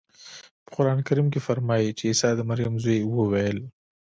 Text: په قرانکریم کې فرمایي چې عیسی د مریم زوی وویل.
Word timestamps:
په 0.63 0.69
قرانکریم 0.75 1.27
کې 1.33 1.39
فرمایي 1.47 1.89
چې 1.97 2.03
عیسی 2.09 2.31
د 2.35 2.41
مریم 2.49 2.73
زوی 2.83 2.99
وویل. 3.05 3.57